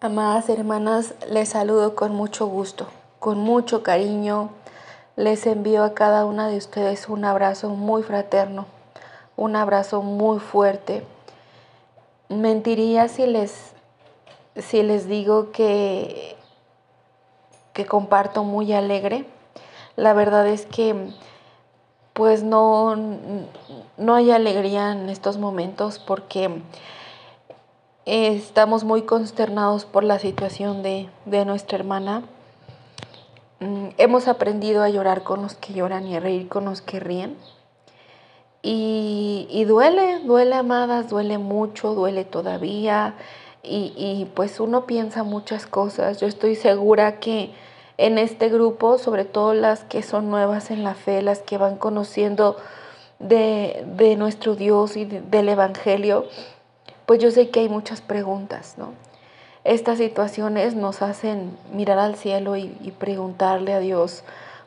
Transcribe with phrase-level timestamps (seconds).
[0.00, 2.86] Amadas hermanas, les saludo con mucho gusto,
[3.18, 4.50] con mucho cariño.
[5.16, 8.66] Les envío a cada una de ustedes un abrazo muy fraterno,
[9.34, 11.04] un abrazo muy fuerte.
[12.28, 13.72] Mentiría si les,
[14.54, 16.36] si les digo que,
[17.72, 19.26] que comparto muy alegre.
[19.96, 21.10] La verdad es que
[22.12, 22.94] pues no,
[23.96, 26.62] no hay alegría en estos momentos porque
[28.08, 31.10] estamos muy consternados por la situación de,
[31.44, 32.22] nuestra hermana.
[33.60, 37.00] Mm, hemos aprendido a llorar con los que lloran y a reír con los que
[37.00, 37.36] ríen.
[38.62, 43.14] Y, duele, duele amadas, duele mucho, duele todavía.
[43.62, 46.18] Y, y, pues uno piensa muchas cosas.
[46.18, 47.52] Yo estoy segura que
[47.98, 51.76] en este grupo, sobre todo las que son nuevas en la fe, las que van
[51.76, 52.56] conociendo
[53.18, 56.26] de, de nuestro Dios y del Evangelio,
[57.08, 58.92] pues yo sé que hay muchas preguntas, ¿no?
[59.64, 62.68] Estas situaciones nos hacen mirar al cielo y,
[62.98, 64.24] preguntarle a Dios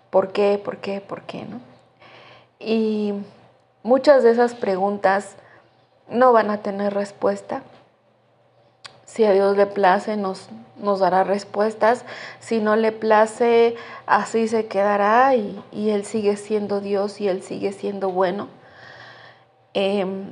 [0.09, 1.59] por qué, por qué, por qué, ¿no?
[2.59, 3.13] Y
[3.83, 5.35] muchas de esas preguntas
[6.09, 7.61] no van a tener respuesta.
[9.05, 12.05] Si a Dios le place, nos, nos dará respuestas.
[12.39, 13.75] Si no le place,
[14.07, 18.47] así se quedará y, Él sigue siendo Dios y Él sigue siendo bueno.
[19.75, 20.31] Em,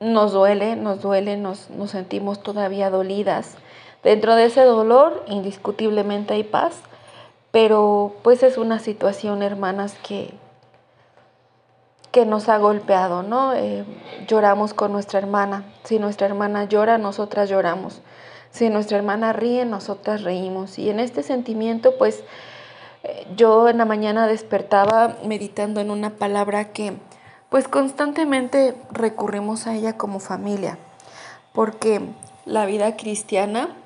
[0.00, 3.56] nos duele, nos duele, nos, nos sentimos todavía dolidas.
[4.02, 6.80] Dentro de ese dolor, indiscutiblemente hay paz,
[7.50, 10.32] pero pues es una situación, hermanas, que,
[12.12, 13.52] que nos ha golpeado, ¿no?
[13.52, 13.84] Eh,
[14.26, 15.64] lloramos con nuestra hermana.
[15.84, 18.00] Si nuestra hermana llora, nosotras lloramos.
[18.50, 20.78] Si nuestra hermana ríe, nosotras reímos.
[20.78, 22.24] Y en este sentimiento, pues
[23.02, 26.94] eh, yo en la mañana despertaba meditando en una palabra que
[27.50, 30.78] pues constantemente recurrimos a ella como familia,
[31.52, 32.00] porque
[32.46, 33.76] la vida cristiana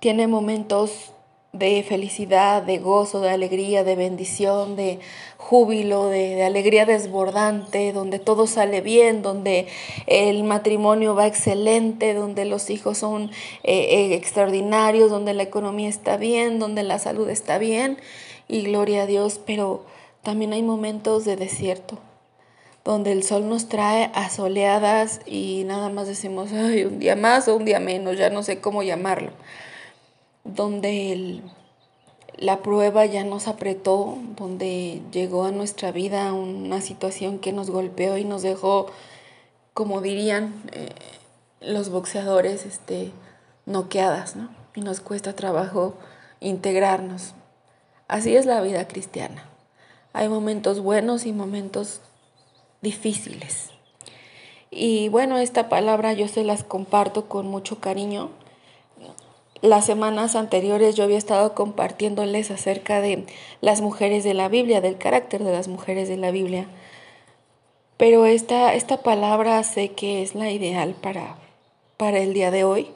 [0.00, 1.12] tiene momentos
[1.52, 5.00] de felicidad, de gozo, de alegría, de bendición, de
[5.38, 9.66] júbilo, de, alegría desbordante, donde todo sale bien, donde
[10.06, 13.30] el matrimonio va excelente, donde los hijos son
[13.64, 17.98] eh, eh, extraordinarios, donde la economía está bien, donde la salud está bien,
[18.46, 19.84] y gloria a Dios, pero
[20.22, 21.98] también hay momentos de desierto,
[22.88, 27.54] donde el sol nos trae asoleadas y nada más decimos, ay, un día más o
[27.54, 29.32] un día menos, ya no sé cómo llamarlo,
[30.44, 31.42] donde
[32.38, 38.16] la prueba ya nos apretó, donde llegó a nuestra vida una situación que nos golpeó
[38.16, 38.86] y nos dejó,
[39.74, 40.88] como dirían eh,
[41.60, 43.12] los boxeadores, este,
[43.66, 44.48] noqueadas, ¿no?
[44.74, 45.92] Y nos cuesta trabajo
[46.40, 47.34] integrarnos.
[48.06, 49.44] Así es la vida cristiana.
[50.14, 52.00] Hay momentos buenos y momentos
[52.82, 53.70] difíciles.
[54.70, 58.30] Y bueno, esta palabra yo se las comparto con mucho cariño.
[59.60, 63.26] Las semanas anteriores yo había estado compartiéndoles acerca de
[63.60, 66.68] las mujeres de la Biblia, del carácter de las mujeres de la Biblia.
[67.96, 71.36] Pero esta, esta palabra sé que es la ideal para,
[71.96, 72.88] para el día de hoy.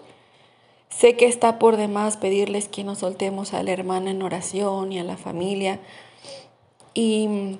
[0.88, 5.00] Sé que está por demás pedirles que nos soltemos a la hermana en oración y
[5.00, 5.80] a la familia.
[6.94, 7.58] Y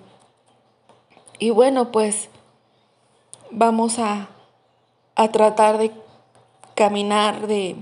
[1.42, 2.28] y bueno, pues
[3.50, 4.28] vamos a,
[5.32, 5.91] tratar de
[6.76, 7.75] caminar, de...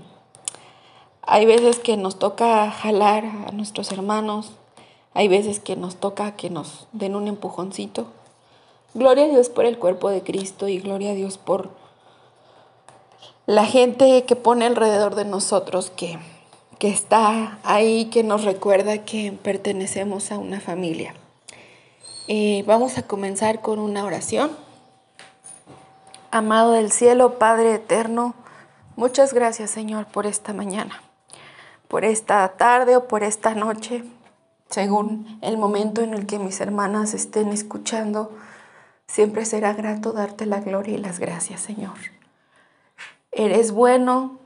[1.21, 4.53] Hay veces que nos toca jalar a nuestros hermanos,
[5.13, 8.07] hay veces que nos toca que nos den un empujoncito.
[8.95, 11.69] Gloria a Dios por el cuerpo de Cristo y gloria a Dios por
[13.45, 16.19] la gente que pone alrededor de nosotros, que,
[16.79, 21.15] que está ahí, que nos recuerda que pertenecemos a una familia.
[22.33, 24.53] Eh, vamos a comenzar con una oración.
[26.31, 28.37] Amado del cielo, Padre eterno,
[28.95, 31.03] muchas gracias Señor por esta mañana,
[31.89, 34.05] por esta tarde o por esta noche,
[34.69, 38.31] según el momento en el que mis hermanas estén escuchando.
[39.09, 41.97] Siempre será grato darte la gloria y las gracias, Señor.
[43.33, 44.39] Eres bueno,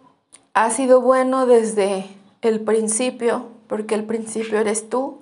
[0.55, 2.07] has sido bueno desde
[2.41, 5.21] el principio, porque el principio eres tú.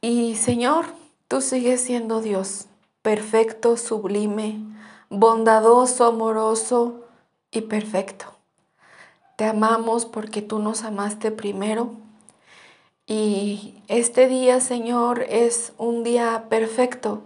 [0.00, 0.86] Y Señor,
[1.28, 2.66] Tú sigues siendo Dios,
[3.02, 4.60] perfecto, sublime,
[5.10, 7.04] bondadoso, amoroso
[7.50, 8.26] y perfecto.
[9.34, 11.90] Te amamos porque tú nos amaste primero.
[13.06, 17.22] Y este día, Señor, es un día perfecto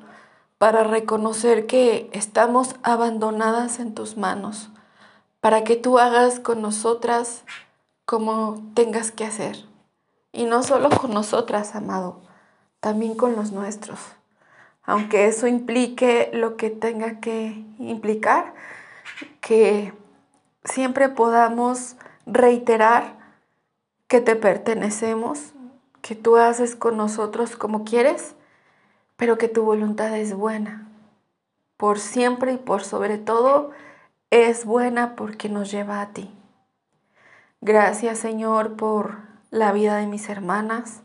[0.57, 4.71] para reconocer que estamos abandonadas en tus manos,
[5.43, 7.45] para que tú hagas con nosotras
[8.07, 9.67] como tengas que hacer.
[10.33, 12.30] Y no solo con nosotras, amado,
[12.81, 13.99] también con los nuestros.
[14.83, 18.55] Aunque eso implique lo que tenga que implicar,
[19.41, 19.93] que
[20.65, 21.97] siempre podamos
[22.27, 23.19] reiterar
[24.09, 25.53] que te pertenecemos,
[26.03, 28.35] que tú haces con nosotros como quieres,
[29.17, 30.89] pero que tu voluntad es buena.
[31.77, 33.71] Por siempre y por sobre todo
[34.31, 36.35] es buena porque nos lleva a ti.
[37.61, 39.19] Gracias Señor por
[39.51, 41.03] la vida de mis hermanas,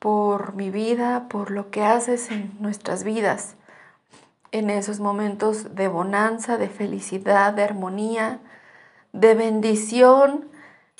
[0.00, 3.54] por mi vida, por lo que haces en nuestras vidas,
[4.50, 8.40] en esos momentos de bonanza, de felicidad, de armonía,
[9.12, 10.48] de bendición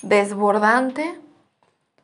[0.01, 1.19] desbordante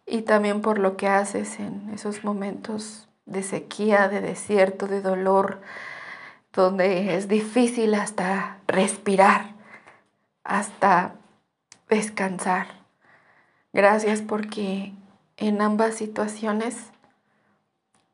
[0.06, 5.62] y también por lo que haces en esos momentos de sequía, de desierto, de dolor,
[6.52, 9.54] donde es difícil hasta respirar,
[10.44, 11.14] hasta
[11.90, 12.68] descansar.
[13.72, 14.94] Gracias porque
[15.38, 16.76] en ambas situaciones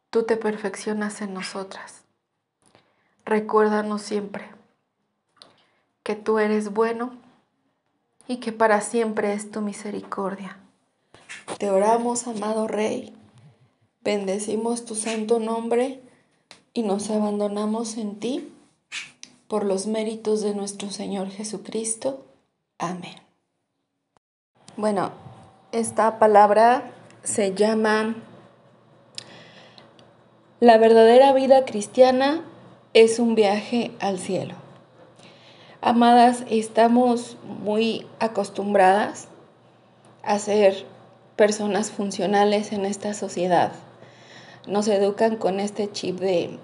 [0.09, 2.03] tú te perfeccionas en nosotras.
[3.25, 4.51] Recuérdanos siempre
[6.03, 7.13] que tú eres bueno
[8.27, 10.57] y que para siempre es tu misericordia.
[11.57, 13.15] Te oramos, amado Rey,
[14.01, 16.01] bendecimos tu santo nombre
[16.73, 18.53] y nos abandonamos en ti
[19.47, 22.25] por los méritos de nuestro Señor Jesucristo.
[22.77, 23.15] Amén.
[24.75, 25.11] Bueno,
[25.71, 26.91] esta palabra
[27.23, 28.15] se llama
[30.59, 32.43] La verdadera vida cristiana
[32.93, 34.55] es un viaje al cielo.
[35.81, 39.27] Amadas, estamos muy acostumbradas
[40.21, 40.85] a ser
[41.35, 43.71] personas funcionales en esta sociedad.
[44.67, 46.57] Nos educan con este chip de,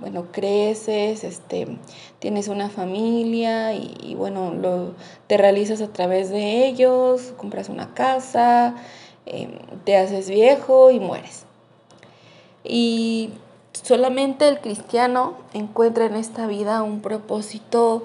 [0.00, 1.78] bueno, creces, este,
[2.18, 4.94] tienes una familia y, bueno, lo,
[5.26, 8.74] te realizas a través de ellos, compras una casa,
[9.26, 11.44] em, te haces viejo y mueres.
[12.64, 13.30] Y
[13.72, 18.04] solamente el cristiano encuentra en esta vida un propósito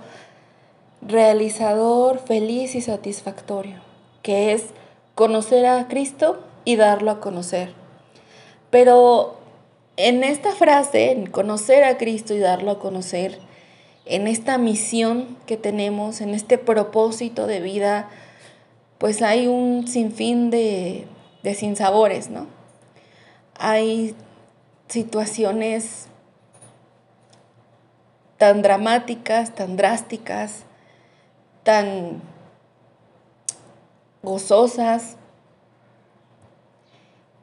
[1.01, 3.77] realizador, feliz y satisfactorio,
[4.21, 4.65] que es
[5.15, 7.73] conocer a Cristo y darlo a conocer.
[8.69, 9.35] Pero
[9.97, 13.39] en esta frase, en conocer a Cristo y darlo a conocer,
[14.05, 18.09] en esta misión que tenemos, en este propósito de vida,
[18.97, 21.05] pues hay un sinfín de,
[21.43, 22.47] de sinsabores, ¿no?
[23.57, 24.15] Hay
[24.87, 26.07] situaciones
[28.37, 30.63] tan dramáticas, tan drásticas,
[31.63, 32.21] tan
[34.23, 35.15] gozosas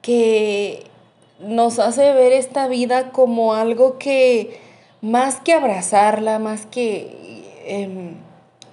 [0.02, 0.84] que
[1.38, 4.60] nos hace ver esta vida como algo que
[5.00, 8.16] más que abrazarla, más que em,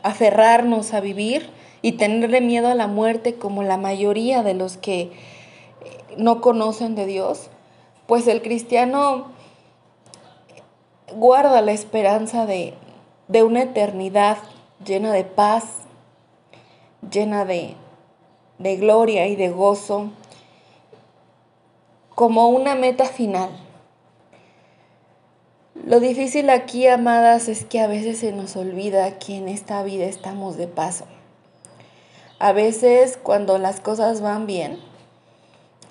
[0.01, 1.49] aferrarnos a vivir
[1.85, 5.11] y tenerle miedo a la muerte como la mayoría de los que
[6.17, 7.51] no conocen de Dios,
[8.07, 9.27] pues el cristiano
[11.13, 12.73] guarda la esperanza de,
[13.27, 14.39] de una eternidad
[14.83, 15.65] llena de paz,
[17.11, 17.75] llena de,
[18.57, 20.09] de gloria y de gozo,
[22.15, 23.51] como una meta final.
[25.85, 30.05] Lo difícil aquí, amadas, es que a veces se nos olvida que en esta vida
[30.05, 31.05] estamos de paso.
[32.37, 34.79] A veces cuando las cosas van bien,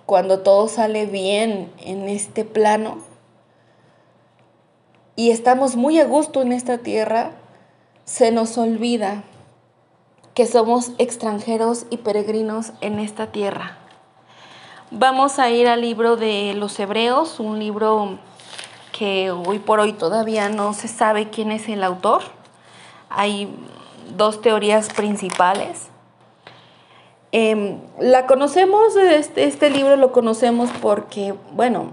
[0.05, 2.99] cuando todo sale bien en este plano
[5.17, 7.31] y estamos muy a gusto en esta tierra,
[8.05, 9.25] se nos olvida
[10.35, 13.79] que somos extranjeros y peregrinos en esta tierra.
[14.91, 18.19] Vamos a ir al libro de los Hebreos, un libro
[18.93, 22.23] que hoy por hoy todavía no se sabe quién es el autor.
[23.09, 23.49] Hay
[24.15, 25.94] dos teorías principales.
[27.37, 31.89] Em, la conocemos, este, este libro lo conocemos porque, bueno,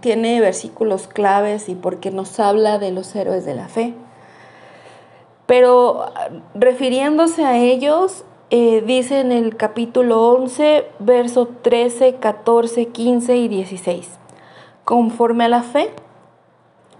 [0.00, 3.94] tiene versículos claves y porque nos habla de los héroes de la fe.
[5.46, 6.06] Pero
[6.56, 14.10] refiriéndose a ellos, eh, dice en el capítulo 11, verso 13, 14, 15 y 16,
[14.82, 15.92] conforme a la fe,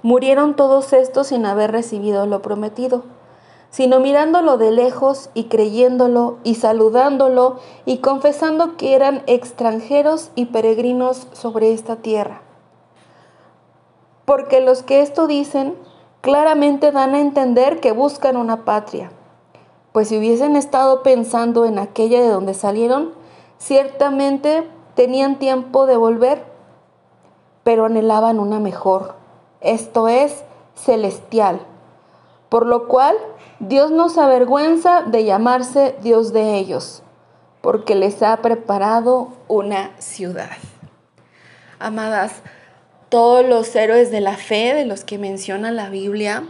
[0.03, 3.03] murieron todos estos sin haber recibido lo prometido,
[3.75, 11.27] sino mirándolo de lejos y creyéndolo y saludándolo y confesando que eran extranjeros y peregrinos
[11.33, 12.43] sobre esta tierra.
[14.27, 15.75] Porque los que esto dicen,
[16.21, 19.11] claramente dan a entender que buscan una patria,
[19.91, 23.11] pues si hubiesen estado pensando en aquella de donde salieron,
[23.59, 26.45] ciertamente tenían tiempo de volver,
[27.65, 29.17] pero anhelaban una mejor,
[29.61, 30.45] esto es,
[30.77, 31.59] celestial,
[32.49, 33.17] por lo cual
[33.61, 37.03] Dios no se avergüenza de llamarse Dios de ellos,
[37.61, 40.57] porque les ha preparado una ciudad.
[41.79, 42.43] Amadas,
[43.11, 46.45] todos los héroes de la fe de los que menciona la Biblia,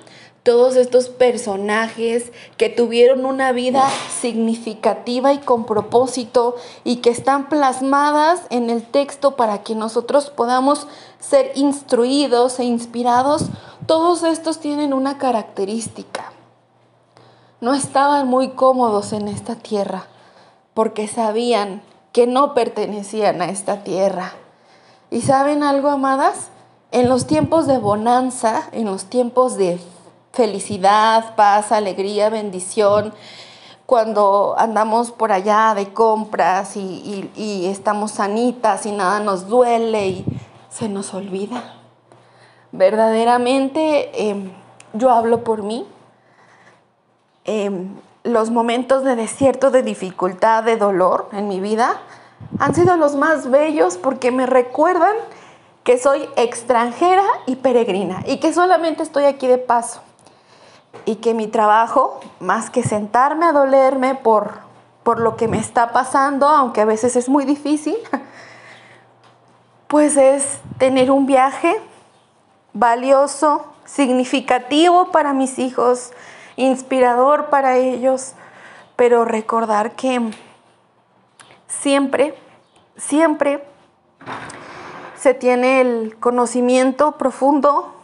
[0.44, 3.82] todos estos personajes que tuvieron una vida
[4.20, 10.86] significativa y con propósito y que están plasmadas en el texto para que nosotros podamos
[11.18, 13.46] ser instruidos e inspirados,
[13.86, 16.32] todos estos tienen una característica.
[17.64, 20.04] No estaban muy cómodos en esta tierra
[20.74, 21.80] porque sabían
[22.12, 24.34] que no pertenecían a esta tierra.
[25.10, 26.48] ¿Y saben algo, amadas?
[26.92, 29.80] En los tiempos de bonanza, en los tiempos de
[30.30, 33.14] felicidad, paz, alegría, bendición,
[33.86, 40.26] cuando andamos por allá de compras y, estamos sanitas y nada nos duele y
[40.68, 41.76] se nos olvida.
[42.72, 44.52] Verdaderamente, em,
[44.92, 45.86] yo hablo por mí.
[47.44, 52.00] Em, los momentos de desierto, de dificultad, de dolor en mi vida
[52.58, 55.14] han sido los más bellos porque me recuerdan
[55.82, 60.00] que soy extranjera y peregrina y que solamente estoy aquí de paso.
[61.04, 64.60] Y que mi trabajo, más que sentarme a dolerme por,
[65.02, 67.96] por lo que me está pasando, aunque a veces es muy difícil,
[69.86, 71.78] pues es tener un viaje
[72.72, 76.12] valioso, significativo para mis hijos,
[76.56, 78.32] inspirador para ellos,
[78.96, 80.30] pero recordar que
[81.68, 82.34] siempre,
[82.96, 83.64] siempre
[85.16, 87.94] se tiene el conocimiento profundo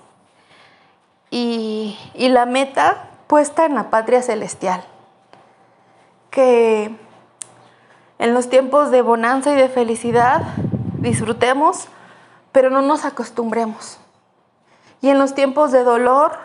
[1.31, 4.85] y, la meta puesta en la patria celestial.
[6.31, 6.97] Que
[8.19, 10.43] en los tiempos de bonanza y de felicidad
[10.99, 11.89] disfrutemos,
[12.53, 13.99] pero no nos acostumbremos.
[15.01, 16.39] Y en los tiempos de dolor,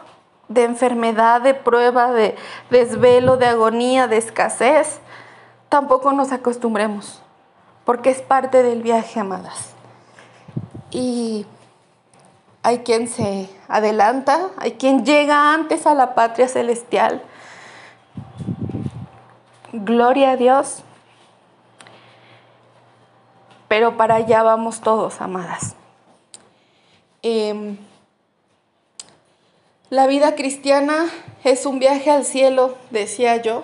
[0.47, 2.35] de enfermedad, de prueba, de
[2.69, 4.99] desvelo, de agonía, de escasez,
[5.69, 7.21] tampoco nos acostumbremos,
[7.83, 9.73] porque es parte del viaje, amadas.
[10.91, 11.45] Y
[12.63, 17.21] hay quien se adelanta, hay quien llega antes a la patria celestial.
[19.71, 20.83] Gloria a Dios.
[23.67, 25.75] Pero para allá vamos todos, amadas.
[27.21, 27.77] Em,
[29.89, 31.09] la vida cristiana
[31.43, 33.63] es un viaje al cielo, decía yo,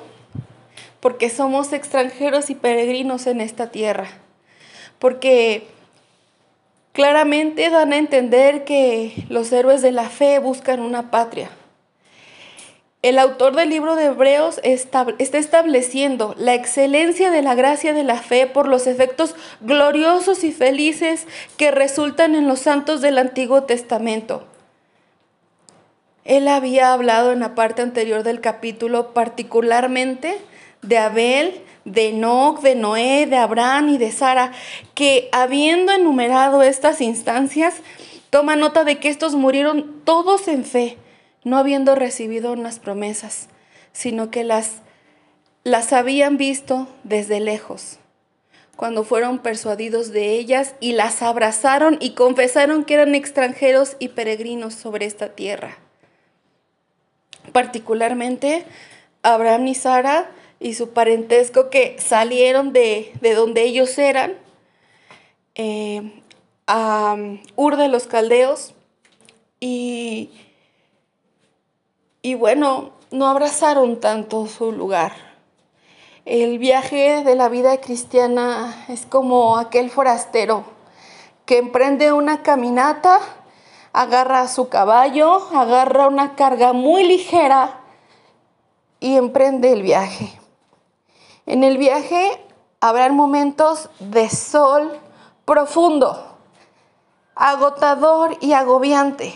[0.99, 4.07] porque somos extranjeros y peregrinos en esta tierra.
[4.99, 5.67] Porque
[6.93, 11.49] claramente dan a entender que los héroes de la fe buscan una patria.
[13.01, 18.17] El autor del libro de Hebreos está estableciendo la excelencia de la gracia de la
[18.17, 21.25] fe por los efectos gloriosos y felices
[21.57, 24.45] que resultan en los santos del Antiguo Testamento.
[26.23, 30.37] Él había hablado en la parte anterior del capítulo particularmente
[30.81, 34.51] de Abel, de Enoch, de Noé, de Abraham y de Sara,
[34.93, 37.75] que habiendo enumerado estas instancias,
[38.29, 40.97] toma nota de que estos murieron todos en fe,
[41.43, 43.49] no habiendo recibido unas promesas,
[43.93, 44.81] sino que las,
[45.63, 47.97] las habían visto desde lejos,
[48.75, 54.75] cuando fueron persuadidos de ellas y las abrazaron y confesaron que eran extranjeros y peregrinos
[54.75, 55.77] sobre esta tierra.
[57.51, 58.65] Particularmente,
[59.23, 64.33] Abraham y Sara y su parentesco que salieron de, donde ellos eran,
[65.55, 66.23] eh,
[66.67, 67.15] a
[67.55, 68.73] Ur de los Caldeos,
[69.59, 70.31] y,
[72.21, 75.13] y bueno, no abrazaron tanto su lugar.
[76.25, 80.63] El viaje de la vida cristiana es como aquel forastero
[81.45, 83.19] que emprende una caminata,
[83.93, 87.81] agarra su caballo, agarra una carga muy ligera
[88.99, 90.39] y emprende el viaje.
[91.45, 92.45] En el viaje
[92.79, 94.91] habrá momentos de sol
[95.45, 96.37] profundo,
[97.35, 99.33] agotador y agobiante,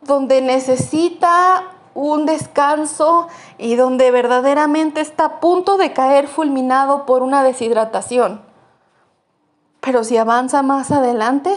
[0.00, 7.42] donde necesita un descanso y donde verdaderamente está a punto de caer fulminado por una
[7.42, 8.42] deshidratación.
[9.80, 11.56] Pero si avanza más adelante,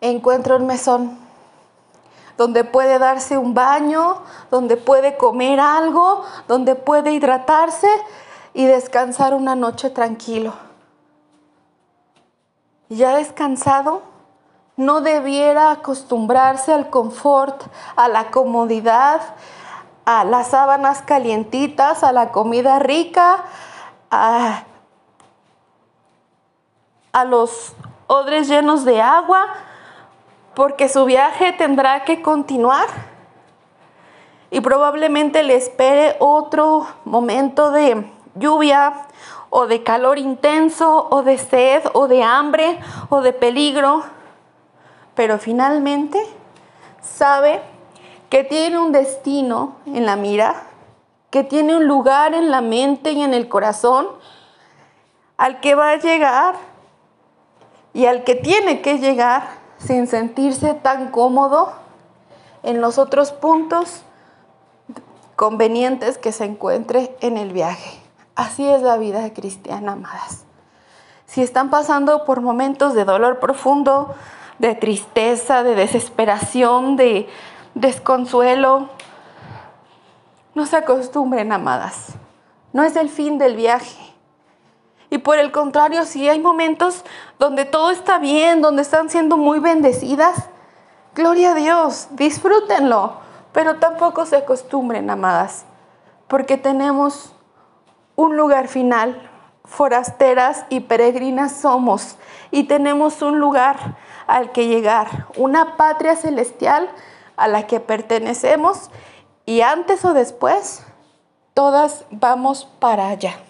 [0.00, 1.18] encuentra un mesón
[2.36, 4.18] donde puede darse un baño,
[4.50, 7.88] donde puede comer algo, donde puede hidratarse
[8.52, 10.52] y descansar una noche tranquilo.
[12.88, 14.02] Ya descansado,
[14.76, 17.62] no debiera acostumbrarse al confort,
[17.96, 19.20] a la comodidad,
[20.04, 23.44] a las sábanas calientitas, a la comida rica,
[24.10, 24.64] a,
[27.12, 27.72] a los
[28.06, 29.48] odres llenos de agua,
[30.56, 32.86] porque su viaje tendrá que continuar
[34.50, 39.02] y probablemente le espere otro momento de lluvia
[39.50, 42.78] o de calor intenso o de sed o de hambre
[43.10, 44.02] o de peligro,
[45.14, 46.18] pero finalmente
[47.02, 47.60] sabe
[48.30, 50.62] que tiene un destino en la mira,
[51.28, 54.08] que tiene un lugar en la mente y en el corazón
[55.36, 56.54] al que va a llegar
[57.92, 61.72] y al que tiene que llegar sin sentirse tan cómodo
[62.62, 64.02] en los otros puntos
[65.36, 68.00] convenientes que se encuentre en el viaje.
[68.34, 70.44] Así es la vida cristiana, amadas.
[71.26, 74.14] Si están pasando por momentos de dolor profundo,
[74.58, 77.28] de tristeza, de desesperación, de
[77.74, 78.88] desconsuelo,
[80.54, 82.14] no se acostumbren, amadas.
[82.72, 84.05] No es el fin del viaje.
[85.16, 87.02] Y por el contrario, si hay momentos
[87.38, 90.50] donde todo está bien, donde están siendo muy bendecidas,
[91.14, 93.14] gloria a Dios, disfrútenlo,
[93.52, 95.64] pero tampoco se acostumbren, amadas,
[96.28, 97.32] porque tenemos
[98.14, 99.30] un lugar final,
[99.64, 102.16] forasteras y peregrinas somos,
[102.50, 103.96] y tenemos un lugar
[104.26, 106.90] al que llegar, una patria celestial
[107.38, 108.90] a la que pertenecemos,
[109.46, 110.84] y antes o después,
[111.54, 113.45] todas vamos para allá.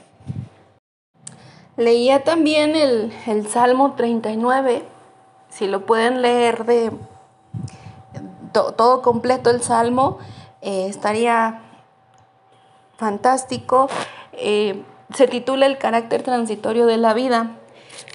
[1.76, 3.12] Leía también el,
[3.48, 4.82] Salmo 39,
[5.50, 6.90] si lo pueden leer de
[8.52, 10.16] todo completo el Salmo,
[10.62, 11.60] eh, estaría
[12.96, 13.88] fantástico.
[14.32, 17.58] Eh, se titula El carácter transitorio de la vida,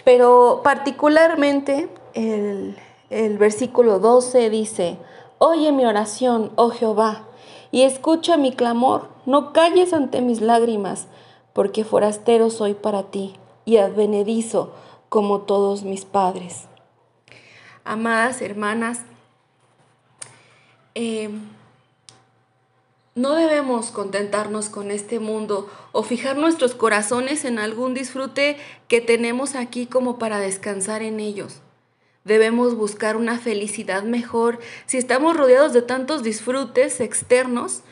[0.04, 2.80] pero particularmente el,
[3.12, 4.98] el versículo 12 dice,
[5.38, 7.26] Oye mi oración, oh Jehová,
[7.70, 11.06] y escucha mi clamor, no calles ante mis lágrimas,
[11.54, 13.36] porque forastero soy para ti
[13.72, 14.74] y advenedizo
[15.08, 16.66] como todos mis padres.
[17.86, 19.00] Amadas hermanas,
[20.94, 21.30] eh,
[23.16, 28.58] no debemos contentarnos con este mundo o fijar nuestros corazones en algún disfrute
[28.90, 31.62] que tenemos aquí como para descansar en ellos.
[32.26, 37.84] Debemos buscar una felicidad mejor si estamos rodeados de tantos disfrutes externos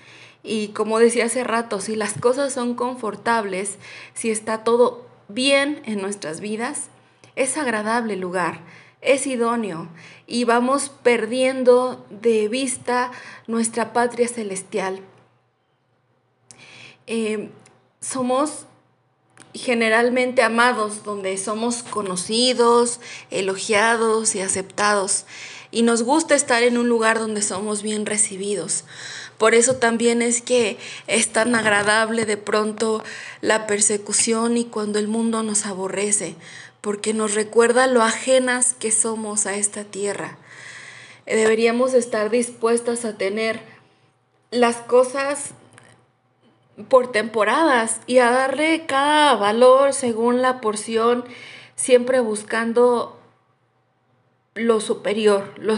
[0.43, 3.77] y como decía hace rato, si las cosas son confortables,
[4.13, 6.89] si está todo bien en nuestras vidas,
[7.35, 8.59] es agradable lugar,
[9.01, 9.87] es idóneo
[10.27, 13.11] y vamos perdiendo de vista
[13.47, 14.99] nuestra patria celestial.
[17.07, 17.49] Eh,
[18.01, 18.65] somos
[19.53, 22.99] generalmente amados, donde somos conocidos,
[23.31, 25.25] elogiados y aceptados.
[25.71, 28.85] Y nos gusta estar en un lugar donde somos bien recibidos.
[29.39, 33.01] Por eso también es que es tan agradable de pronto
[33.39, 36.35] la persecución y cuando el mundo nos aborrece,
[36.81, 40.37] porque nos recuerda lo ajenas que somos a esta tierra.
[41.25, 43.61] Deberíamos estar dispuestas a tener
[44.51, 45.51] las cosas
[46.89, 51.23] por temporadas y a darle cada valor según la porción,
[51.77, 53.17] siempre buscando
[54.53, 55.77] lo superior, lo,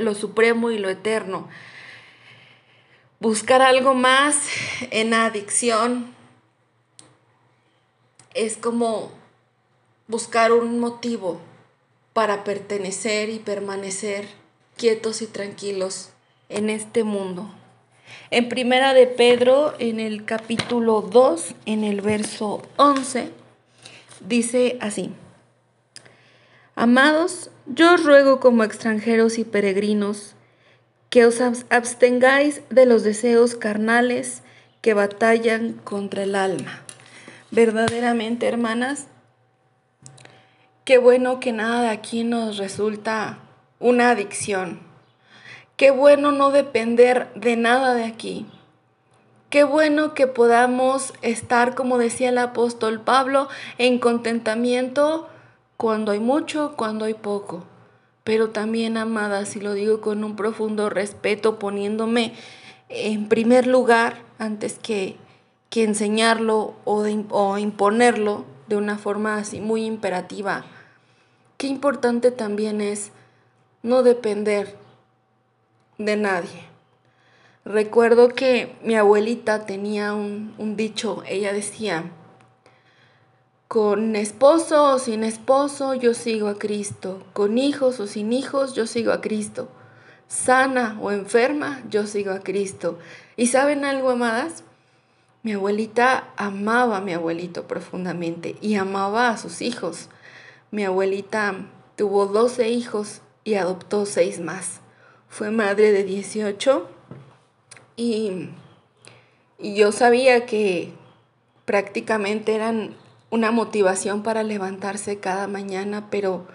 [0.00, 1.48] lo supremo y lo eterno
[3.20, 4.36] buscar algo más
[4.90, 6.14] en adicción
[8.34, 9.10] es como
[10.08, 11.40] buscar un motivo
[12.12, 14.28] para pertenecer y permanecer
[14.76, 16.10] quietos y tranquilos
[16.48, 17.50] en este mundo.
[18.30, 23.30] En primera de Pedro, en el capítulo 2, en el verso 11,
[24.20, 25.12] dice así,
[26.74, 30.35] Amados, yo ruego como extranjeros y peregrinos,
[31.10, 31.40] que os
[31.70, 34.42] abstengáis de los deseos carnales
[34.80, 36.82] que batallan contra el alma.
[37.50, 39.06] Verdaderamente, hermanas,
[40.84, 43.38] qué bueno que nada de aquí nos resulta
[43.78, 44.80] una adicción.
[45.76, 48.46] Qué bueno no depender de nada de aquí.
[49.48, 55.28] Qué bueno que podamos estar, como decía el apóstol Pablo, en contentamiento
[55.76, 57.64] cuando hay mucho, cuando hay poco
[58.26, 62.32] pero también, amadas, y lo digo con un profundo respeto, poniéndome
[62.88, 65.14] en primer lugar antes que,
[65.70, 70.64] que enseñarlo o, o imponerlo de una forma así muy imperativa.
[71.56, 73.12] Qué importante también es
[73.84, 74.74] no depender
[75.96, 76.64] de nadie.
[77.64, 82.10] Recuerdo que mi abuelita tenía un, un dicho, ella decía,
[83.68, 87.22] con esposo o sin esposo, yo sigo a Cristo.
[87.32, 89.68] Con hijos o sin hijos, yo sigo a Cristo.
[90.28, 92.98] Sana o enferma, yo sigo a Cristo.
[93.36, 94.62] ¿Y saben algo, amadas?
[95.42, 100.08] Mi abuelita amaba a mi abuelito profundamente y amaba a sus hijos.
[100.70, 101.54] Mi abuelita
[101.96, 104.80] tuvo 12 hijos y adoptó 6 más.
[105.28, 106.88] Fue madre de 18
[107.96, 108.50] y,
[109.58, 110.92] y yo sabía que
[111.64, 112.96] prácticamente eran
[113.30, 116.46] una motivación para levantarse cada mañana, pero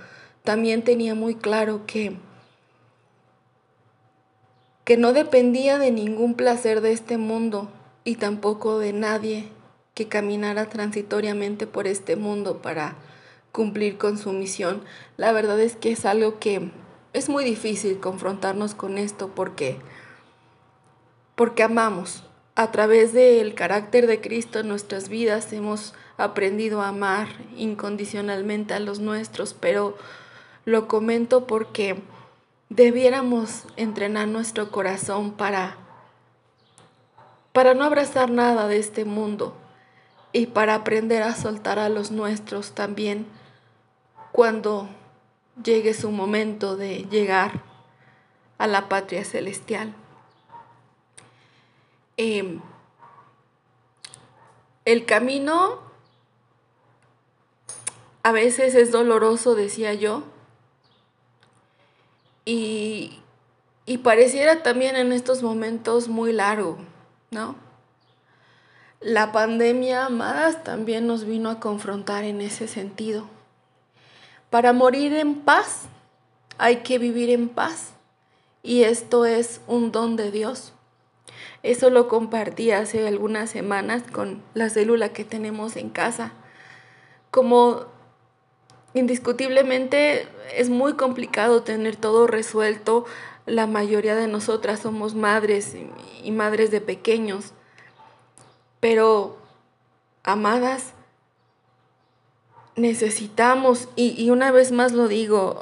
[0.44, 2.18] también tenía muy claro que
[4.84, 7.70] que no dependía de ningún placer de este mundo
[8.04, 9.48] y tampoco de nadie
[9.94, 12.96] que caminara transitoriamente por este mundo para
[13.52, 14.84] cumplir con su misión.
[15.18, 16.72] La verdad es que es algo que
[17.14, 19.78] es muy difícil confrontarnos con esto porque
[21.36, 22.24] porque amamos.
[22.62, 28.80] A través del carácter de Cristo en nuestras vidas hemos aprendido a amar incondicionalmente a
[28.80, 29.98] los nuestros, pero
[30.66, 32.04] lo comento porque
[32.70, 35.78] debiéramos entrenar nuestro corazón para
[37.52, 39.58] para no abrazar nada de este mundo
[40.32, 43.26] y para aprender a soltar a los nuestros también
[44.32, 44.88] cuando
[45.64, 47.64] llegue su momento de llegar
[48.60, 49.96] a la patria celestial.
[52.24, 52.62] Em,
[54.86, 55.80] el camino
[58.22, 60.22] a veces es doloroso, decía yo,
[62.46, 63.20] y,
[63.88, 66.78] y pareciera también en estos momentos muy largo,
[67.32, 67.56] ¿no?
[69.00, 73.26] La pandemia, amadas, también nos vino a confrontar en ese sentido.
[74.52, 75.86] Para morir en paz
[76.60, 77.94] hay que vivir en paz
[78.62, 80.74] y esto es un don de Dios.
[81.64, 86.34] Eso lo compartí hace algunas semanas con la célula que tenemos en casa.
[87.30, 87.86] Como
[88.94, 93.06] indiscutiblemente es muy complicado tener todo resuelto,
[93.46, 95.76] la mayoría de nosotras somos madres
[96.24, 97.54] y madres de pequeños,
[98.80, 99.38] pero
[100.24, 100.94] amadas,
[102.76, 105.62] necesitamos, y, una vez más lo digo,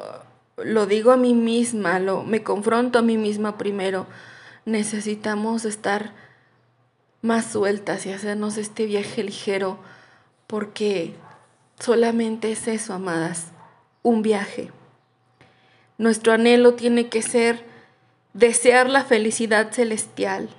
[0.57, 4.05] lo digo a mí misma, lo, me confronto a mí misma primero,
[4.65, 6.13] necesitamos estar
[7.21, 9.79] más sueltas y hacernos este viaje ligero,
[10.47, 11.15] porque
[11.79, 13.47] solamente es eso, amadas,
[14.03, 14.71] un viaje.
[15.97, 17.65] Nuestro anhelo tiene que ser
[18.33, 20.49] desear la felicidad celestial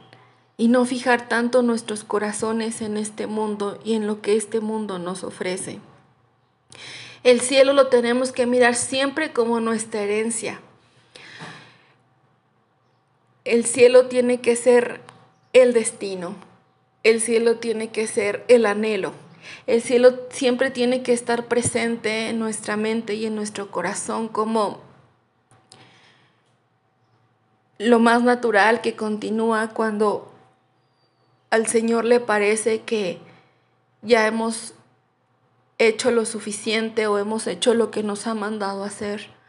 [0.56, 4.98] y no fijar tanto nuestros corazones en este mundo y en lo que este mundo
[4.98, 5.80] nos ofrece.
[7.22, 10.60] El cielo lo tenemos que mirar siempre como nuestra herencia.
[13.50, 15.00] El cielo tiene que ser
[15.52, 16.36] el destino.
[17.02, 19.12] El cielo tiene que ser el anhelo.
[19.66, 24.80] El cielo siempre tiene que estar presente en nuestra mente y en nuestro corazón como
[27.78, 30.32] lo más natural que continúa cuando
[31.50, 33.18] al Señor le parece que
[34.00, 34.74] ya hemos
[35.78, 39.39] hecho lo suficiente o hemos hecho lo que nos ha mandado hacer.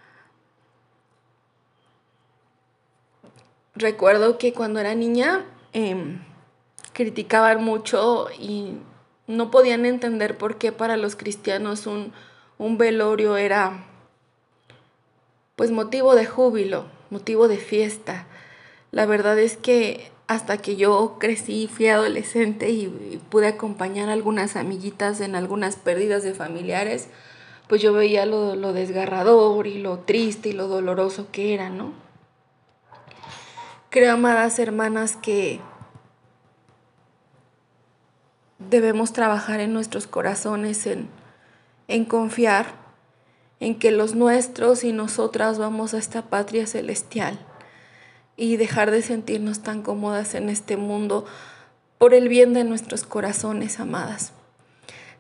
[3.76, 6.20] Recuerdo que cuando era niña em,
[6.94, 8.74] criticaban mucho y
[9.28, 12.12] no podían entender por qué para los cristianos un,
[12.58, 13.86] un velorio era
[15.56, 18.26] pues motivo de júbilo, motivo de fiesta.
[18.92, 24.56] La verdad es que hasta que yo crecí, fui adolescente y, pude acompañar a algunas
[24.56, 27.10] amiguitas en algunas pérdidas de familiares,
[27.68, 31.94] pues yo veía lo, lo desgarrador y lo triste y lo doloroso que era, ¿no?
[33.92, 35.60] Creo, amadas hermanas, que
[38.58, 41.10] debemos trabajar en nuestros corazones, en,
[41.90, 42.68] en confiar
[43.60, 47.38] en que los nuestros y nosotras vamos a esta patria celestial
[48.38, 51.26] y dejar de sentirnos tan cómodas en este mundo
[51.98, 54.32] por el bien de nuestros corazones, amadas.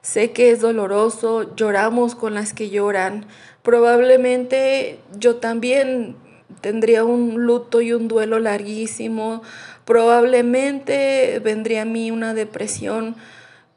[0.01, 3.25] Sé que es doloroso, lloramos con las que lloran.
[3.63, 6.15] Probablemente yo también
[6.61, 9.41] tendría un luto y un duelo larguísimo.
[9.85, 13.15] Probablemente vendría a mí una depresión.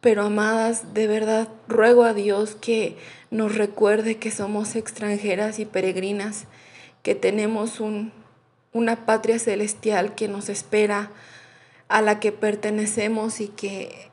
[0.01, 2.97] Pero amadas, de verdad ruego a Dios que
[3.31, 6.45] nos recuerde que somos extranjeras y peregrinas,
[7.03, 8.13] que tenemos un,
[8.73, 11.11] una patria celestial que nos espera,
[11.89, 14.11] a la que pertenecemos y que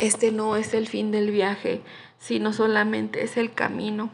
[0.00, 1.80] este no es el fin del viaje,
[2.18, 4.10] sino solamente es el camino.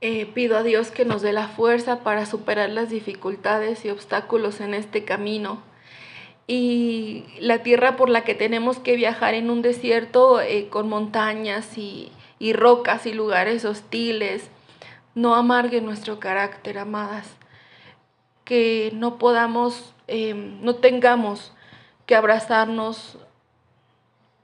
[0.00, 4.60] Eh, pido a Dios que nos dé la fuerza para superar las dificultades y obstáculos
[4.60, 5.62] en este camino.
[6.46, 11.78] Y la tierra por la que tenemos que viajar en un desierto eh, con montañas
[11.78, 14.50] y, y rocas y lugares hostiles,
[15.14, 17.36] no amargue nuestro carácter, amadas
[18.50, 21.52] que no podamos, em, no tengamos
[22.04, 23.16] que abrazarnos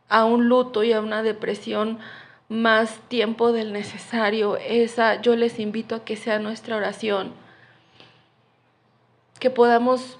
[0.08, 1.98] a un luto y a una depresión
[2.48, 4.56] más tiempo del necesario.
[4.56, 7.32] Esa yo les invito a que sea nuestra oración.
[9.38, 10.18] Que podamos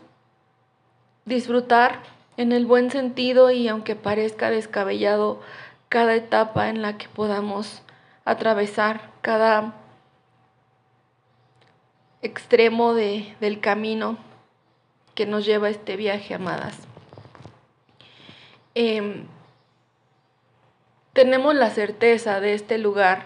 [1.25, 2.03] disfrutar
[2.37, 5.41] en el buen sentido y aunque parezca descabellado
[5.89, 7.83] cada etapa en la que podamos
[8.25, 9.75] atravesar, cada
[12.23, 14.19] extremo de, del camino
[15.15, 16.77] que nos lleva este viaje, amadas.
[18.75, 19.27] Em,
[21.17, 23.25] tenemos la certeza de este lugar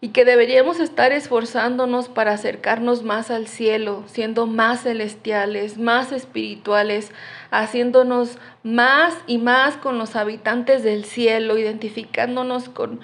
[0.00, 7.12] y que deberíamos estar esforzándonos para acercarnos más al cielo, siendo más celestiales, más espirituales,
[7.52, 13.00] haciéndonos más y más con los habitantes del cielo, identificándonos con,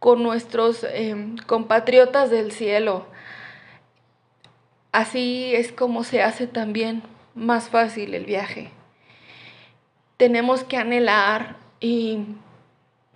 [0.00, 3.06] con nuestros em, compatriotas del cielo.
[4.90, 7.02] Así es como se hace también
[7.34, 8.70] más fácil el viaje.
[10.16, 12.20] Tenemos que anhelar y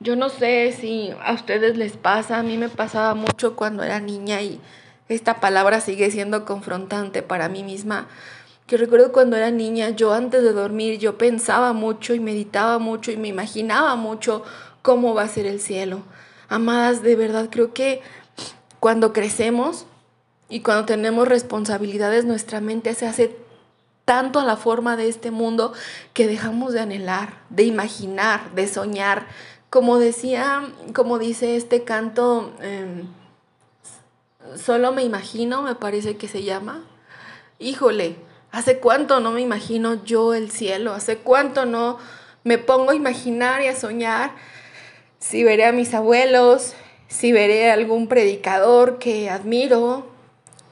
[0.01, 4.01] yo no sé si a ustedes les pasa, a mí me pasaba mucho cuando era
[4.01, 4.61] niña y
[5.09, 8.07] esta palabra sigue siendo confrontante para mí misma.
[8.67, 13.11] Que recuerdo cuando era niña, yo antes de dormir, yo pensaba mucho y meditaba mucho
[13.11, 14.45] y me imaginaba mucho
[14.83, 16.03] cómo va a ser el cielo.
[16.49, 18.03] Amadas, de verdad creo que
[18.79, 19.87] cuando crecemos
[20.49, 23.37] y cuando tenemos responsabilidades, nuestra mente se hace
[24.05, 25.73] tanto a la forma de este mundo
[26.15, 29.27] que dejamos de anhelar, de imaginar, de soñar,
[29.71, 30.63] como decía,
[30.95, 33.07] como dice este canto, em,
[34.57, 36.85] solo me imagino, me parece que se llama.
[37.59, 38.17] Híjole,
[38.51, 40.95] ¿hace cuánto no me imagino yo el cielo?
[40.95, 41.99] ¿Hace cuánto no
[42.45, 44.31] me pongo a imaginar y a soñar
[45.19, 46.75] si veré a mis abuelos,
[47.09, 50.07] si veré a algún predicador que admiro,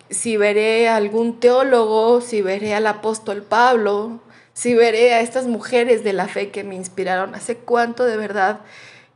[0.08, 4.20] si veré a algún teólogo, si veré al apóstol Pablo,
[4.56, 8.60] si veré a estas mujeres de la fe que me inspiraron, hace cuánto de verdad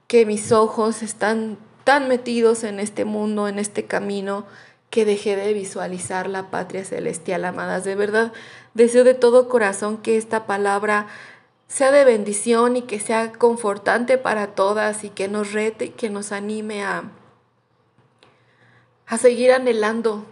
[0.07, 4.45] que mis ojos están tan metidos en este mundo, en este camino,
[4.91, 7.85] que dejé de visualizar la patria celestial, amadas.
[7.85, 8.35] De verdad,
[8.75, 11.07] deseo de todo corazón que esta palabra
[11.69, 16.11] sea de bendición y que sea confortante para todas y que nos rete y que
[16.11, 17.05] nos anime a,
[19.07, 20.27] a seguir anhelando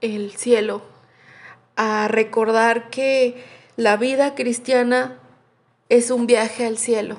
[0.00, 0.80] el cielo,
[1.76, 5.18] a recordar que la vida cristiana
[5.88, 7.16] es un viaje al cielo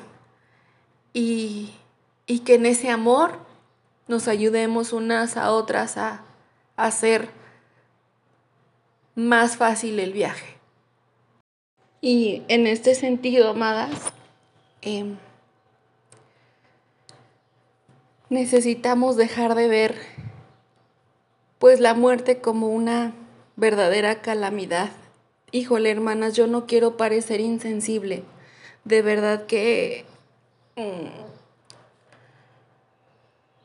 [1.13, 1.73] y,
[2.45, 3.39] que en ese amor
[4.07, 6.23] nos ayudemos unas a otras a,
[6.75, 7.29] hacer
[9.13, 10.57] más fácil el viaje.
[12.01, 14.11] Y en este sentido, amadas,
[14.81, 15.17] em,
[18.29, 19.95] necesitamos dejar de ver
[21.59, 23.13] pues la muerte como una
[23.55, 24.89] verdadera calamidad
[25.53, 28.23] híjole hermanas, yo no quiero parecer insensible.
[28.83, 30.03] De verdad que
[30.75, 31.07] mm,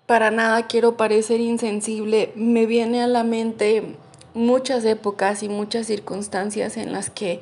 [0.07, 2.31] para nada quiero parecer insensible.
[2.37, 3.96] Me viene a la mente
[4.35, 7.40] muchas épocas y muchas circunstancias en las que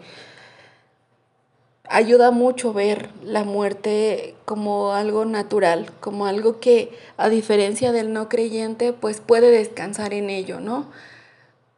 [1.89, 8.29] ayuda mucho ver la muerte como algo natural, como algo que a diferencia del no
[8.29, 10.87] creyente pues puede descansar en ello, ¿no?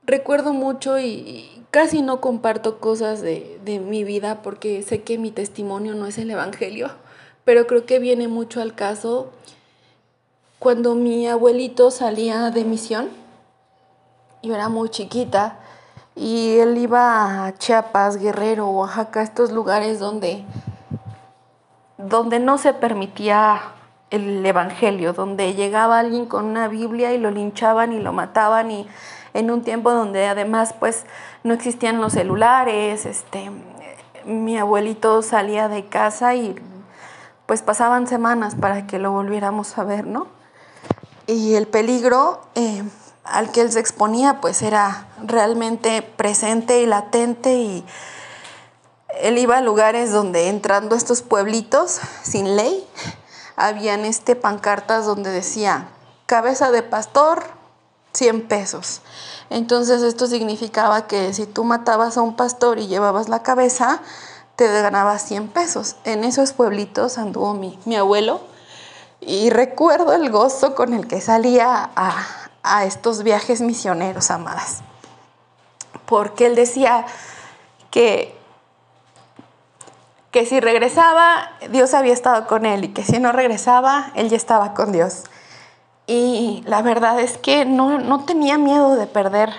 [0.09, 5.95] Recuerdo mucho y, casi no comparto cosas de, mi vida porque sé que mi testimonio
[5.95, 6.89] no es el Evangelio,
[7.45, 9.31] pero creo que viene mucho al caso.
[10.59, 13.11] Cuando mi abuelito salía de misión,
[14.43, 15.59] yo era muy chiquita,
[16.17, 20.43] y él iba a Chiapas, Guerrero, Oaxaca, estos lugares donde,
[21.99, 23.61] donde no se permitía
[24.11, 28.89] el Evangelio, donde llegaba alguien con una Biblia y lo linchaban y lo mataban y
[29.39, 31.05] en un tiempo donde además pues
[31.45, 33.53] no existían los celulares, este,
[34.25, 36.57] mi abuelito salía de casa y
[37.47, 40.27] pues pasaban semanas para que lo volviéramos a ver, ¿no?
[41.29, 42.83] Y el peligro eh,
[43.23, 47.85] al que él se exponía pues era realmente presente y latente y
[49.21, 52.85] él iba a lugares donde entrando a estos pueblitos sin ley,
[53.55, 55.89] habían este pancartas donde decía
[56.27, 57.58] cabeza de pastor,
[58.13, 59.01] 100 pesos.
[59.51, 64.01] Entonces esto significaba que si tú matabas a un pastor y llevabas la cabeza,
[64.57, 65.97] te ganabas 100 pesos.
[66.05, 68.41] En esos pueblitos anduvo mi, mi abuelo
[69.21, 72.27] y recuerdo el gozo con el que salía a,
[72.63, 74.79] a estos viajes misioneros, amadas.
[76.07, 77.07] Porque él decía
[77.91, 78.39] que
[80.31, 84.37] que si regresaba, Dios había estado con él y que si no regresaba, él ya
[84.37, 85.25] estaba con Dios.
[86.09, 89.53] Y la verdad es que no, tenía miedo de perder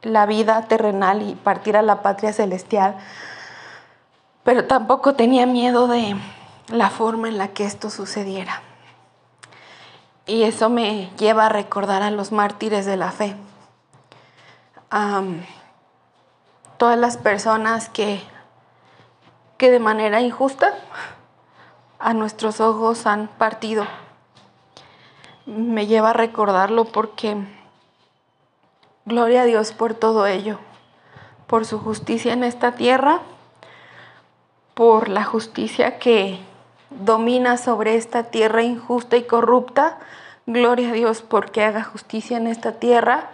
[0.00, 2.96] la vida terrenal y partir a la patria celestial,
[4.42, 6.16] pero tampoco tenía miedo de
[6.68, 8.62] la forma en la que esto sucediera.
[10.24, 13.36] Y eso me lleva a recordar a los mártires de la fe.
[16.78, 18.22] todas las personas que,
[19.58, 20.72] que de manera injusta
[21.98, 23.86] a nuestros ojos han partido
[25.46, 27.36] me lleva a recordarlo porque
[29.04, 30.58] gloria a Dios por todo ello,
[31.46, 33.20] por su justicia en esta tierra,
[34.74, 36.40] por la justicia que
[36.90, 39.98] domina sobre esta tierra injusta y corrupta.
[40.46, 43.30] Gloria a Dios porque haga justicia en esta tierra,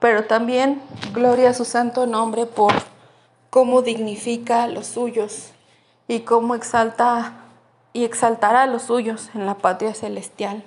[0.00, 0.82] pero también
[1.12, 2.72] gloria a su santo nombre por
[3.50, 5.52] cómo dignifica a los suyos
[6.08, 7.32] y cómo exalta
[7.92, 10.62] y exaltará a los suyos en la patria celestial.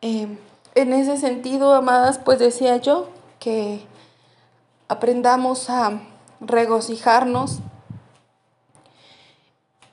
[0.00, 0.38] Eh,
[0.74, 3.08] en ese sentido, amadas, pues decía yo
[3.40, 3.80] que
[4.88, 6.00] aprendamos a
[6.40, 7.58] regocijarnos,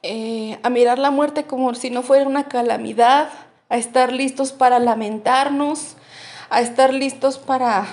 [0.04, 3.30] eh, a mirar la muerte como si no fuera una calamidad,
[3.70, 5.96] a estar listos para lamentarnos,
[6.52, 7.88] a estar listos para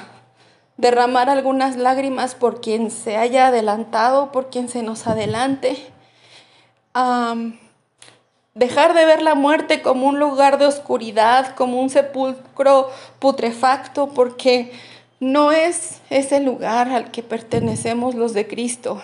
[0.77, 5.77] derramar algunas lágrimas por quien se haya adelantado, por quien se nos adelante.
[8.55, 14.73] Dejar de ver la muerte como un lugar de oscuridad, como un sepulcro putrefacto, porque
[15.21, 19.01] no es ese lugar al que pertenecemos los de Cristo.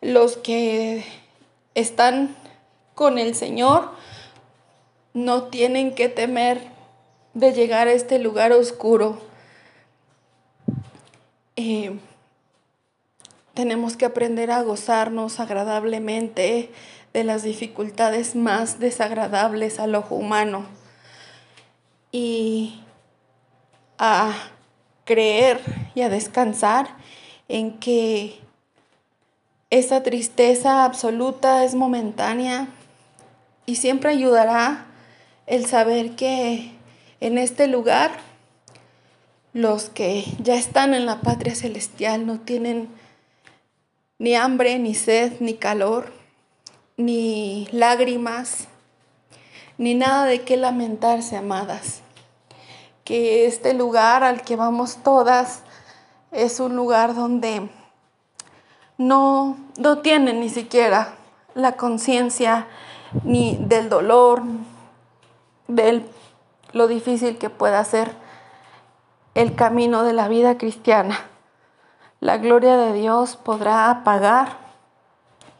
[0.00, 1.04] Los que
[1.74, 2.36] están
[2.94, 3.90] con el Señor
[5.14, 6.60] no tienen que temer
[7.32, 9.18] de llegar a este lugar oscuro.
[11.56, 11.98] Eh,
[13.54, 16.70] tenemos que aprender a gozarnos agradablemente
[17.12, 20.66] de las dificultades más desagradables al ojo humano
[22.10, 22.80] y
[23.98, 24.32] a
[25.04, 25.60] creer
[25.94, 26.88] y a descansar
[27.48, 28.40] en que
[29.70, 32.68] esa tristeza absoluta es momentánea
[33.66, 34.86] y siempre ayudará
[35.46, 36.72] el saber que
[37.20, 38.12] en este lugar
[39.52, 42.88] los que ya están en la patria celestial no tienen
[44.24, 46.10] ni hambre, ni sed, ni calor,
[46.96, 48.68] ni lágrimas,
[49.76, 52.00] ni nada de qué lamentarse, amadas.
[53.04, 55.60] Que este lugar al que vamos todas
[56.32, 57.68] es un lugar donde
[58.96, 61.16] no, no tienen ni siquiera
[61.54, 62.66] la conciencia
[63.24, 64.42] ni del dolor,
[65.68, 66.02] de
[66.72, 68.12] lo difícil que pueda ser
[69.34, 71.33] el camino de la vida cristiana.
[72.24, 74.56] La gloria de Dios podrá apagar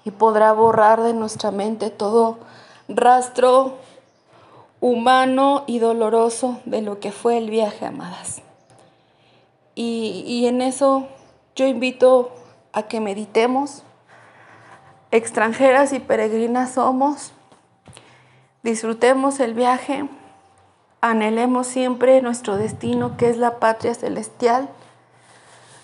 [0.02, 2.38] y podrá borrar de nuestra mente todo
[2.88, 3.74] rastro
[4.80, 8.40] humano y doloroso de lo que fue el viaje, amadas.
[9.74, 11.06] Y, y en eso
[11.54, 12.32] yo invito
[12.72, 13.82] a que meditemos.
[15.10, 17.34] Extranjeras y peregrinas somos.
[18.62, 20.08] Disfrutemos el viaje.
[21.02, 24.70] Anhelemos siempre nuestro destino, que es la patria celestial.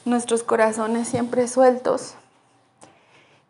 [0.04, 2.14] Nuestros corazones siempre sueltos.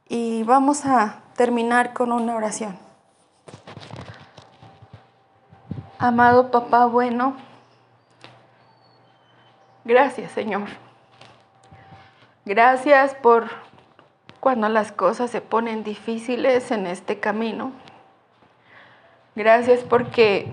[0.08, 2.76] Y vamos a terminar con una oración.
[5.98, 7.36] Amado papá bueno,
[9.84, 10.68] gracias Señor
[12.46, 13.50] Gracias por
[14.40, 17.70] cuando las cosas se ponen difíciles en este camino.
[19.36, 20.50] Gracias porque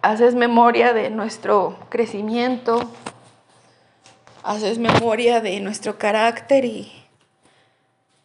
[0.00, 2.90] haces memoria de nuestro crecimiento,
[4.42, 6.92] haces memoria de nuestro carácter y,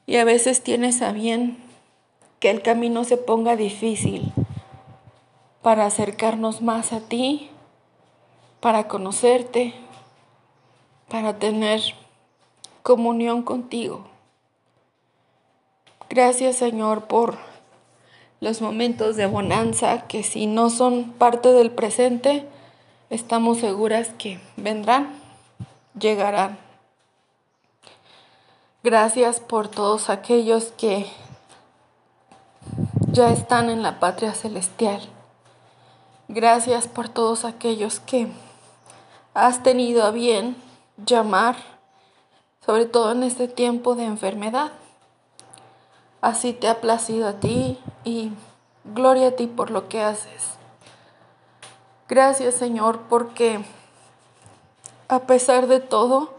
[0.05, 1.57] y a veces tienes a bien
[2.39, 4.31] que el camino se ponga difícil
[5.61, 7.49] para acercarnos más a ti,
[8.59, 9.73] para conocerte,
[11.09, 11.81] para tener
[12.83, 14.07] comunión contigo.
[16.09, 17.37] Gracias Señor por
[18.39, 22.45] los momentos de bonanza que si no son parte del presente,
[23.09, 25.26] estamos seguras que vendrán,
[25.99, 26.57] llegarán.
[28.83, 31.05] Gracias por todos aquellos que
[33.11, 35.01] ya están en la patria celestial.
[36.27, 38.27] Gracias por todos aquellos que
[39.33, 40.55] has tenido a bien
[40.97, 41.55] llamar
[42.67, 44.73] sobre todo en este tiempo de enfermedad.
[46.19, 48.31] Así te ha placido a ti y
[48.83, 50.57] gloria a ti por lo que haces.
[52.09, 53.63] Gracias Señor porque
[55.07, 56.33] a pesar de todo,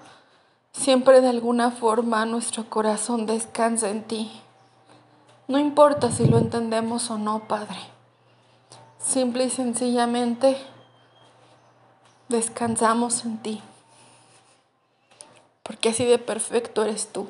[0.73, 4.31] siempre de alguna forma nuestro corazón descansa en ti.
[5.47, 7.79] No importa si lo entendemos o no, Padre.
[8.99, 10.59] Simple y sencillamente
[12.29, 13.63] descansamos en ti
[15.69, 17.29] porque así de perfecto eres tú.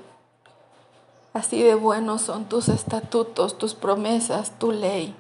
[1.35, 5.13] Así de buenos son tus estatutos, tus promesas, tu ley.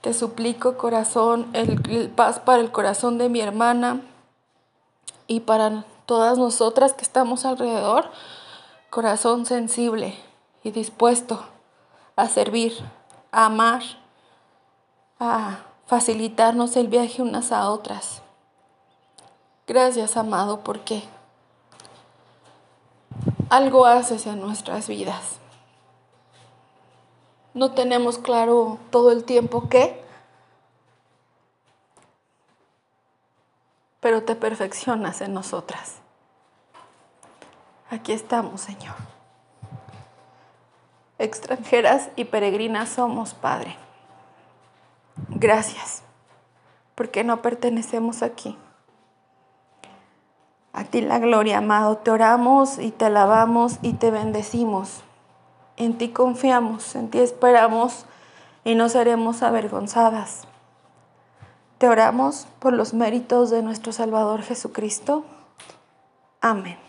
[0.00, 4.00] Te suplico, corazón, el, paz para el corazón de mi hermana
[5.26, 8.06] y para todas nosotras que estamos alrededor,
[8.90, 10.14] corazón sensible
[10.62, 11.42] y dispuesto
[12.14, 12.74] a servir,
[13.32, 13.82] a amar,
[15.18, 18.22] a facilitarnos el viaje unas a otras.
[19.66, 21.02] Gracias, amado, porque
[23.50, 25.37] algo haces en nuestras vidas.
[27.58, 30.00] No tenemos claro todo el tiempo qué,
[33.98, 35.96] pero te perfeccionas en nosotras.
[37.90, 38.94] Aquí estamos, Señor.
[41.18, 43.74] Extranjeras y peregrinas somos, Padre.
[45.28, 46.04] Gracias,
[46.94, 48.56] porque no pertenecemos aquí.
[50.72, 51.96] A ti la gloria, amado.
[51.96, 55.02] Te oramos y te alabamos y te bendecimos.
[55.78, 58.04] En ti confiamos, en ti esperamos
[58.64, 60.42] y no seremos avergonzadas.
[61.78, 65.24] Te oramos por los méritos de nuestro Salvador Jesucristo.
[66.40, 66.87] Amén.